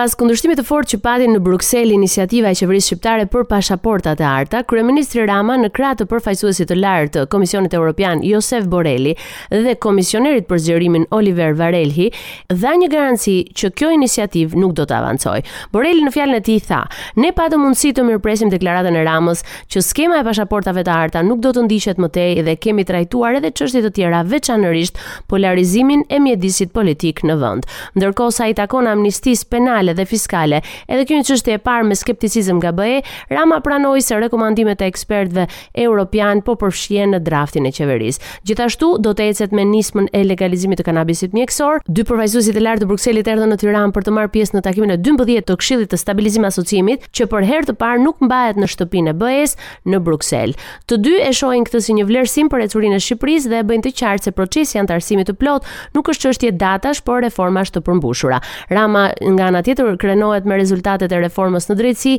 [0.00, 4.24] Pas kundërshtimit të fortë që pati në Bruksel iniciativa e qeverisë shqiptare për pasaportat e
[4.24, 9.12] arta, kryeministri Rama në krah të përfaqësuesit të lartë të Komisionit Evropian Josef Borrelli
[9.52, 12.06] dhe komisionerit për zgjerimin Oliver Varelhi
[12.48, 15.42] dha një garanci që kjo iniciativë nuk do të avancojë.
[15.76, 16.80] Borrelli në fjalën e tij tha:
[17.20, 21.44] "Ne patëm mundësi të mirpresim deklaratën e Ramës që skema e pasaportave të arta nuk
[21.44, 24.96] do të ndiqet më tej dhe kemi trajtuar edhe çështje të tjera veçanërisht
[25.28, 27.66] polarizimin e mjedisit politik në vend."
[28.00, 30.60] Ndërkohë sa i takon amnistisë penale sociale dhe fiskale.
[30.88, 34.88] Edhe kjo një çështje e parë me skepticizëm nga BE, Rama pranoi se rekomandimet e
[34.90, 35.46] ekspertëve
[35.78, 38.20] europian po përfshihen në draftin e qeverisë.
[38.46, 41.82] Gjithashtu do të ecet me nismën e legalizimit të kanabisit mjekësor.
[41.86, 44.94] Dy përfajsusit e lartë të Brukselit erdhën në Tiranë për të marrë pjesë në takimin
[44.94, 48.70] e 12 të Këshillit të Stabilizimit Asociimit, që për herë të parë nuk mbahet në
[48.74, 49.56] shtëpinë e BE-s
[49.90, 50.54] në Bruksel.
[50.90, 53.84] Të dy e shohin këtë si një vlerësim për ecurinë e Shqipërisë dhe e bëjnë
[53.86, 58.40] të qartë se procesi antarësimit të plot nuk është çështje datash, por reformash të përmbushura.
[58.74, 62.14] Rama nga ana mbetur krenohet me rezultatet e reformës në drejtësi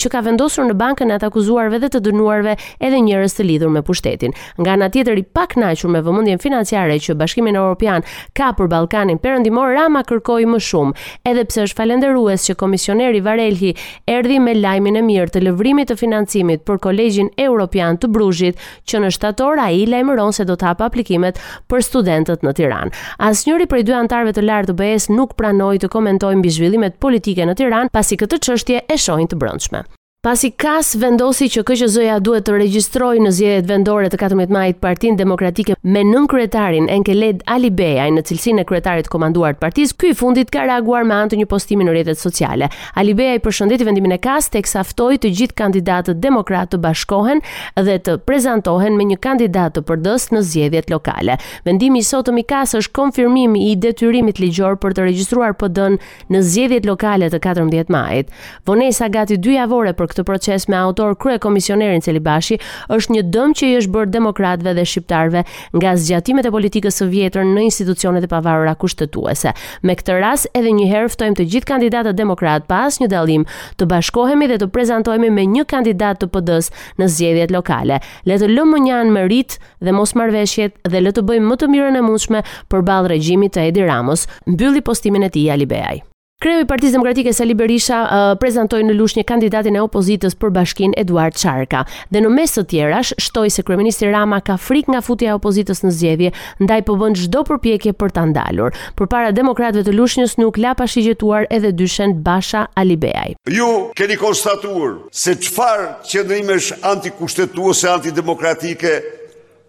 [0.00, 3.82] që ka vendosur në bankën atë akuzuarve dhe të dënuarve edhe njerëz të lidhur me
[3.84, 4.32] pushtetin.
[4.60, 8.04] Nga ana tjetër i pakënaqur me vëmendjen financiare që Bashkimi Evropian
[8.36, 10.92] ka për Ballkanin perëndimor Rama kërkoi më shumë,
[11.30, 13.74] edhe pse është falenderues që komisioneri Varelhi
[14.08, 18.56] erdhi me lajmin e mirë të lëvrimit të financimit për Kolegjin Evropian të Brushit,
[18.88, 21.38] që në shtator ai lajmëron se do të hapë aplikimet
[21.70, 22.92] për studentët në Tiranë.
[23.22, 27.00] Asnjëri prej dy anëtarëve të lartë të BE-s nuk pranoi të komentojë mbi zhvillim ndryshimet
[27.00, 29.84] politike në Tiranë, pasi këtë çështje e shohin të brendshme.
[30.26, 35.18] Pasi kas vendosi që KQZ-ja duhet të regjistrojë në zgjedhjet vendore të 14 majit Partinë
[35.20, 40.16] Demokratike me nënkryetarin Enkeled Ali në cilësinë e kryetarit të komanduar të partisë, ky i
[40.18, 42.66] fundit ka reaguar me anë të një postimi në rrjetet sociale.
[42.98, 47.44] Alibeaj Bejaj përshëndeti vendimin e kas, teksa ftoi të gjithë kandidatët demokratë të bashkohen
[47.86, 51.38] dhe të prezantohen me një kandidat të PD-s në zgjedhjet lokale.
[51.70, 56.00] Vendimi i sotëm i kas është konfirmim i detyrimit ligjor për të regjistruar PD-n
[56.34, 58.34] në zgjedhjet lokale të 14 majit.
[58.66, 62.56] Vonesa gati 2 javore për këtë proces me autor krye komisionerin Celibashi
[62.92, 65.42] është një dëm që i është bërë demokratve dhe shqiptarve
[65.76, 69.52] nga zgjatimet e politikës së vjetër në institucionet e pavarura kushtetuese.
[69.82, 73.44] Me këtë ras edhe një herë ftojmë të gjithë kandidatët demokrat pa asnjë dallim
[73.76, 76.72] të bashkohemi dhe të prezantohemi me një kandidat të PD-s
[77.02, 78.00] në zgjedhjet lokale.
[78.24, 81.70] Le të lëmë një anë merit dhe mos marrveshjet dhe le të bëjmë më të
[81.74, 84.26] mirën e mundshme përballë regjimit të Edi Ramës.
[84.46, 86.00] Mbylli postimin e tij Ali Beaj.
[86.44, 90.98] Kreu i Partisë Demokratike Sali Berisha uh, prezantoi në Lushnjë kandidatin e opozitës për bashkinë
[91.00, 91.86] Eduard Çarka.
[92.12, 95.36] Dhe në mes të tjerash shtoi se kryeminist i Rama ka frikë nga futja e
[95.38, 98.76] opozitës në zgjedhje, ndaj po bën çdo përpjekje për ta ndalur.
[99.00, 103.38] Përpara demokratëve të Lushnjës nuk la pa shigjetuar edhe dyshen Basha Alibeaj.
[103.48, 108.98] Ju keni konstatuar se çfarë qëndrimesh antikushtetuese, antidemokratike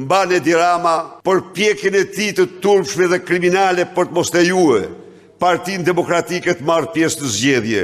[0.00, 0.96] mbanë Edi Rama
[1.28, 4.88] për pjekjen e tij të turpshme dhe kriminale për të mos lejuar
[5.44, 7.82] partin demokratike të marë pjesë të zgjedhje.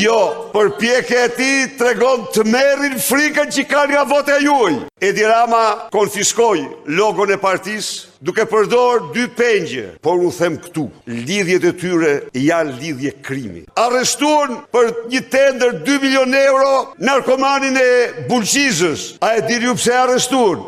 [0.00, 0.14] Jo,
[0.48, 4.70] për pjekë e ti të regon të merin frikën që kanë nga vote e juaj.
[5.04, 6.62] Edi Rama konfiskoj
[6.96, 7.88] logon e partis
[8.24, 10.86] duke përdor dy pengje, por u them këtu,
[11.28, 13.66] lidhjet e tyre janë lidhje krimi.
[13.84, 16.72] Arrestuan për një tender 2 milion euro
[17.10, 17.90] narkomanin e
[18.32, 20.64] bulqizës, a e diri ju pse arrestuan?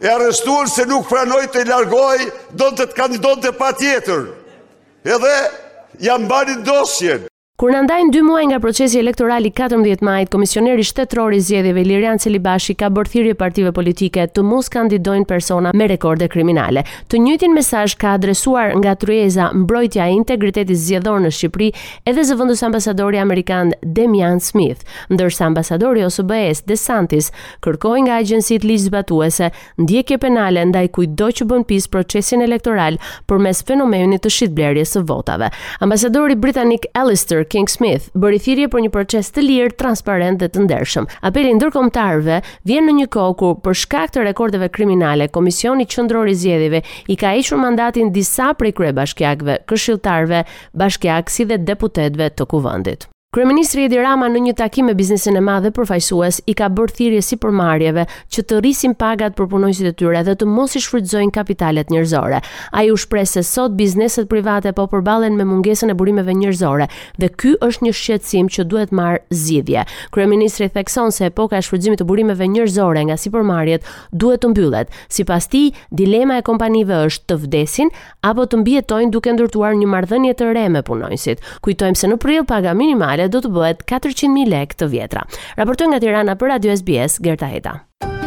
[0.00, 4.28] E arrestuan se nuk pranoj të largoj, do të të kandidon të pa tjetër
[5.08, 5.52] edhe
[6.00, 7.20] jam bani dosjen.
[7.58, 12.20] Kur në ndajnë 2 muaj nga procesi elektorali 14 majt, Komisioneri shtetror i zgjedhjeve Lirian
[12.22, 16.84] Celibashi ka bër thirrje partive politike të mos kandidojnë persona me rekorde kriminale.
[17.10, 21.72] Të njëjtin mesazh ka adresuar nga tyreza Mbrojtja e Integritetit Zgjedhor në Shqipëri,
[22.06, 22.26] edhe
[22.68, 27.32] ambasadori amerikan Demian Smith, ndërsa ambasadori i OSBE-s, De Santis,
[27.66, 29.50] kërkoi nga agjencitë ligj zbatuese
[29.82, 35.50] ndjekje penale ndaj kujdo që bën pis procesin elektoral përmes fenomenit të shitblerjes së votave.
[35.80, 40.64] Ambasadori britanik Alistair King Smith bëri thirrje për një proces të lirë, transparent dhe të
[40.66, 41.06] ndershëm.
[41.30, 42.38] Apeli ndërkombëtarëve
[42.70, 47.18] vjen në një kohë kur për shkak të rekordeve kriminale Komisioni Qendror i Zgjedhjeve i
[47.24, 50.42] ka hequr mandatin disa prej kryebashkiakëve, këshilltarëve,
[50.84, 53.08] bashkiakësi dhe deputetëve të kuvendit.
[53.36, 56.94] Kryeministri Edi Rama në një takim me biznesin e madh dhe përfaqësues i ka bërë
[56.96, 60.72] thirrje si për marrjeve që të rrisin pagat për punonjësit e tyre dhe të mos
[60.78, 62.38] i shfrytëzojnë kapitalet njerëzore.
[62.72, 66.86] Ai u shpreh se sot bizneset private po përballen me mungesën e burimeve njerëzore
[67.20, 69.84] dhe ky është një shqetësim që duhet marr zgjidhje.
[70.16, 73.84] Kryeministri thekson se epoka e shfrytëzimit të burimeve njerëzore nga sipërmarrjet
[74.24, 74.88] duhet të mbyllet.
[75.18, 77.92] Sipas tij, dilema e kompanive është të vdesin
[78.32, 81.44] apo të mbijetojnë duke ndërtuar një marrëdhënie të re me punonjësit.
[81.68, 85.24] Kujtojmë se në prill paga minimale do të bëhet 400.000 lek të vjetra.
[85.58, 88.17] Raportoj nga Tirana për Radio SBS, Gerta Heta.